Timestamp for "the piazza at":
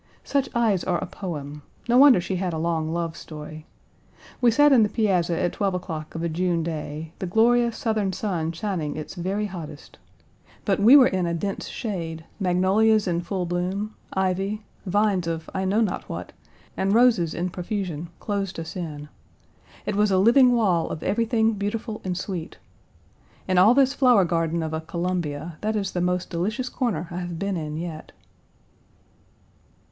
4.81-5.53